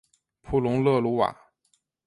[0.41, 1.37] 普龙勒鲁瓦。